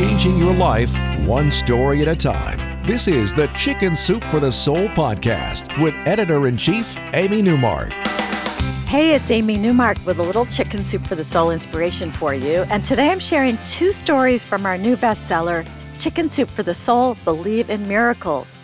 [0.00, 2.58] changing your life one story at a time.
[2.86, 7.90] This is the Chicken Soup for the Soul podcast with editor in chief, Amy Newmark.
[8.86, 12.64] Hey, it's Amy Newmark with a little Chicken Soup for the Soul inspiration for you.
[12.70, 15.68] And today I'm sharing two stories from our new bestseller,
[15.98, 18.62] Chicken Soup for the Soul Believe in Miracles.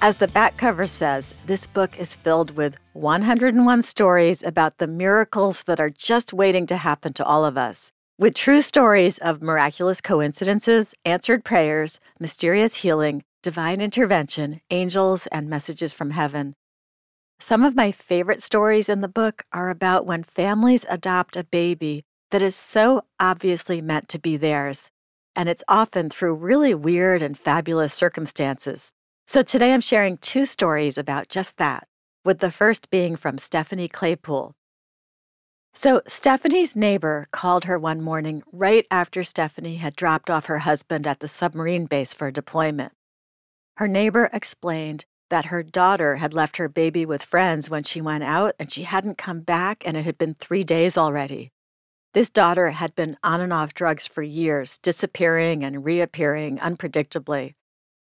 [0.00, 5.64] As the back cover says, this book is filled with 101 stories about the miracles
[5.64, 10.02] that are just waiting to happen to all of us, with true stories of miraculous
[10.02, 16.52] coincidences, answered prayers, mysterious healing, divine intervention, angels, and messages from heaven.
[17.38, 22.02] Some of my favorite stories in the book are about when families adopt a baby
[22.30, 24.90] that is so obviously meant to be theirs,
[25.34, 28.92] and it's often through really weird and fabulous circumstances.
[29.26, 31.88] So today I'm sharing two stories about just that,
[32.22, 34.52] with the first being from Stephanie Claypool.
[35.82, 41.06] So, Stephanie's neighbor called her one morning right after Stephanie had dropped off her husband
[41.06, 42.92] at the submarine base for deployment.
[43.78, 48.24] Her neighbor explained that her daughter had left her baby with friends when she went
[48.24, 51.50] out and she hadn't come back, and it had been three days already.
[52.12, 57.54] This daughter had been on and off drugs for years, disappearing and reappearing unpredictably.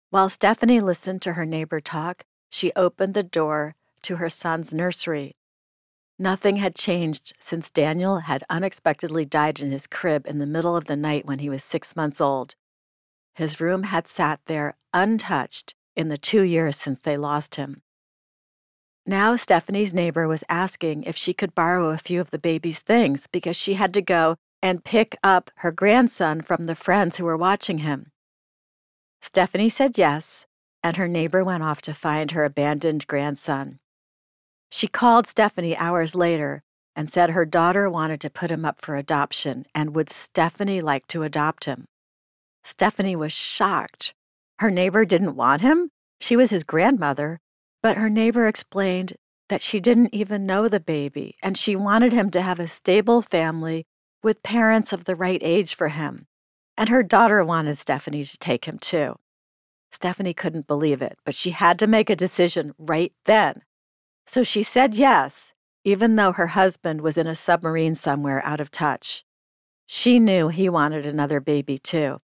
[0.10, 5.36] While Stephanie listened to her neighbor talk, she opened the door to her son's nursery.
[6.22, 10.86] Nothing had changed since Daniel had unexpectedly died in his crib in the middle of
[10.86, 12.56] the night when he was six months old.
[13.34, 17.82] His room had sat there untouched in the two years since they lost him.
[19.06, 23.26] Now, Stephanie's neighbor was asking if she could borrow a few of the baby's things
[23.28, 27.38] because she had to go and pick up her grandson from the friends who were
[27.38, 28.12] watching him.
[29.22, 30.48] Stephanie said yes,
[30.84, 33.80] and her neighbor went off to find her abandoned grandson.
[34.70, 36.64] She called Stephanie hours later
[36.96, 41.08] and said her daughter wanted to put him up for adoption and would Stephanie like
[41.08, 41.86] to adopt him.
[42.64, 44.14] Stephanie was shocked.
[44.60, 45.92] Her neighbor didn't want him.
[46.20, 47.40] She was his grandmother,
[47.82, 49.14] but her neighbor explained
[49.48, 53.22] that she didn't even know the baby and she wanted him to have a stable
[53.22, 53.86] family
[54.22, 56.28] with parents of the right age for him.
[56.78, 59.16] And her daughter wanted Stephanie to take him too.
[59.92, 63.64] Stephanie couldn't believe it, but she had to make a decision right then.
[64.30, 65.54] So she said yes,
[65.84, 69.24] even though her husband was in a submarine somewhere out of touch.
[69.88, 72.20] She knew he wanted another baby too.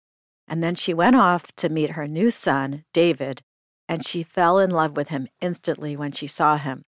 [0.46, 3.42] And then she went off to meet her new son, David,
[3.88, 6.84] and she fell in love with him instantly when she saw him.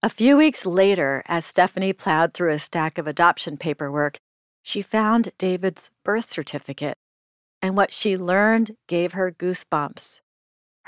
[0.00, 4.20] A few weeks later, as Stephanie plowed through a stack of adoption paperwork,
[4.62, 6.98] she found David's birth certificate,
[7.60, 10.20] and what she learned gave her goosebumps.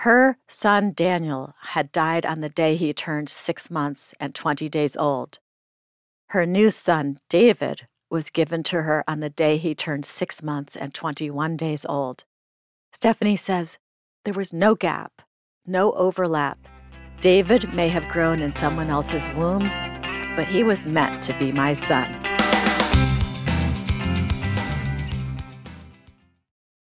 [0.02, 4.96] Her son Daniel had died on the day he turned six months and 20 days
[4.96, 5.38] old.
[6.30, 10.74] Her new son David was given to her on the day he turned six months
[10.74, 12.24] and 21 days old.
[12.92, 13.78] Stephanie says
[14.24, 15.22] there was no gap,
[15.64, 16.58] no overlap.
[17.20, 19.68] David may have grown in someone else's womb,
[20.34, 22.10] but he was meant to be my son.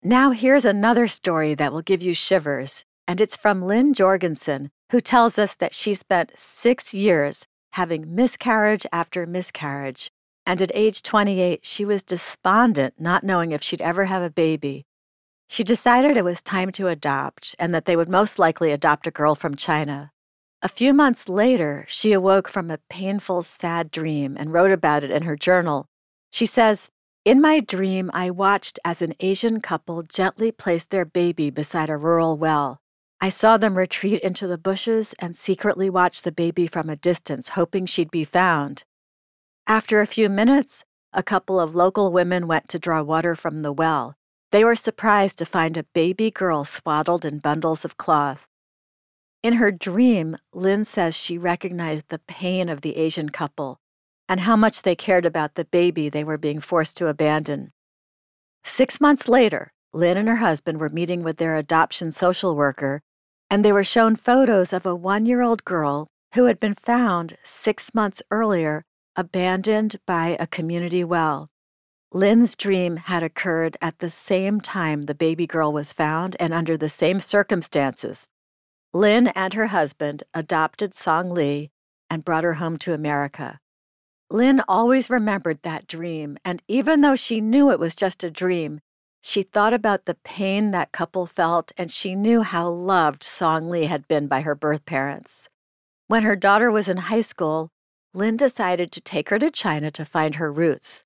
[0.04, 5.00] Now, here's another story that will give you shivers, and it's from Lynn Jorgensen, who
[5.00, 10.12] tells us that she spent six years having miscarriage after miscarriage.
[10.46, 14.86] And at age 28, she was despondent, not knowing if she'd ever have a baby.
[15.48, 19.12] She decided it was time to adopt and that they would most likely adopt a
[19.12, 20.12] girl from China.
[20.62, 25.12] A few months later, she awoke from a painful, sad dream and wrote about it
[25.12, 25.88] in her journal.
[26.32, 26.92] She says,
[27.24, 31.96] in my dream, I watched as an Asian couple gently placed their baby beside a
[31.96, 32.81] rural well.
[33.24, 37.50] I saw them retreat into the bushes and secretly watch the baby from a distance,
[37.50, 38.84] hoping she'd be found.
[39.68, 43.72] After a few minutes, a couple of local women went to draw water from the
[43.72, 44.16] well.
[44.52, 48.48] They were surprised to find a baby girl swaddled in bundles of cloth.
[49.44, 53.80] In her dream, Lynn says she recognized the pain of the Asian couple
[54.28, 57.72] and how much they cared about the baby they were being forced to abandon.
[58.64, 63.02] Six months later, Lynn and her husband were meeting with their adoption social worker,
[63.52, 67.38] and they were shown photos of a one year old girl who had been found
[67.44, 68.86] six months earlier
[69.18, 71.50] abandoned by a community well.
[72.14, 76.78] Lynn's dream had occurred at the same time the baby girl was found and under
[76.78, 78.30] the same circumstances.
[78.94, 81.72] Lynn and her husband adopted Song Lee
[82.10, 83.60] and brought her home to America.
[84.30, 88.80] Lynn always remembered that dream, and even though she knew it was just a dream,
[89.22, 93.86] she thought about the pain that couple felt, and she knew how loved Song Lee
[93.86, 95.48] had been by her birth parents.
[96.08, 97.70] When her daughter was in high school,
[98.14, 101.04] Lynn decided to take her to China to find her roots.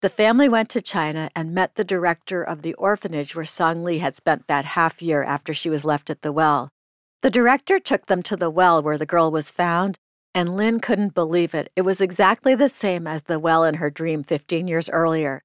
[0.00, 3.98] The family went to China and met the director of the orphanage where Song Li
[3.98, 6.70] had spent that half year after she was left at the well.
[7.22, 9.98] The director took them to the well where the girl was found,
[10.34, 11.72] and Lynn couldn't believe it.
[11.74, 15.42] It was exactly the same as the well in her dream 15 years earlier.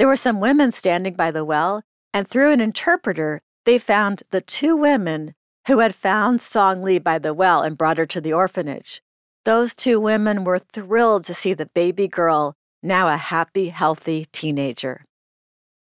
[0.00, 1.82] There were some women standing by the well,
[2.14, 5.34] and through an interpreter, they found the two women
[5.66, 9.02] who had found Song Li by the well and brought her to the orphanage.
[9.44, 15.04] Those two women were thrilled to see the baby girl, now a happy, healthy teenager.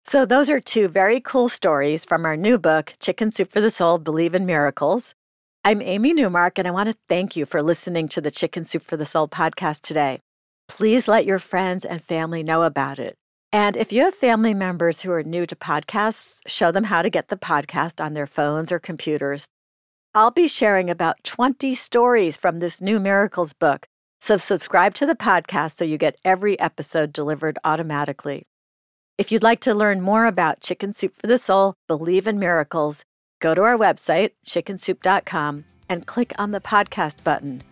[0.04, 3.70] So, those are two very cool stories from our new book, Chicken Soup for the
[3.70, 5.14] Soul Believe in Miracles.
[5.64, 8.82] I'm Amy Newmark, and I want to thank you for listening to the Chicken Soup
[8.82, 10.18] for the Soul podcast today.
[10.66, 13.16] Please let your friends and family know about it.
[13.52, 17.10] And if you have family members who are new to podcasts, show them how to
[17.10, 19.48] get the podcast on their phones or computers.
[20.14, 23.86] I'll be sharing about 20 stories from this new Miracles book,
[24.20, 28.44] so subscribe to the podcast so you get every episode delivered automatically.
[29.18, 33.04] If you'd like to learn more about Chicken Soup for the Soul, Believe in Miracles,
[33.40, 37.64] go to our website, chickensoup.com, and click on the podcast button.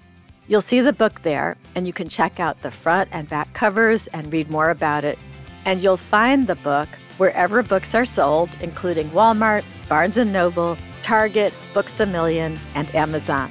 [0.49, 4.09] You'll see the book there, and you can check out the front and back covers
[4.09, 5.19] and read more about it
[5.65, 6.89] and you'll find the book
[7.19, 13.51] wherever books are sold, including Walmart, Barnes & Noble, Target, Books A Million, and Amazon.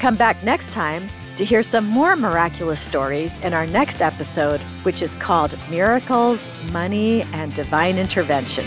[0.00, 5.02] Come back next time to hear some more miraculous stories in our next episode, which
[5.02, 8.64] is called Miracles, Money, and Divine Intervention.